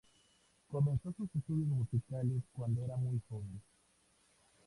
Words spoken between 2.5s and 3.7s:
cuando era muy joven.